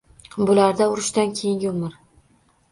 [0.37, 2.03] Bularda urushdan keyingi umr?!